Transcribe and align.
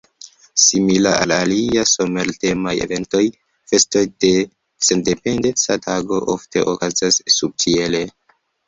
Simila 0.61 1.11
al 1.25 1.33
alia 1.35 1.83
somer-temaj 1.89 2.73
eventoj, 2.87 3.23
festoj 3.73 4.05
de 4.27 4.33
Sendependeca 4.91 5.81
Tago 5.89 6.23
ofte 6.39 6.69
okazas 6.77 7.25
subĉiele. 7.41 8.07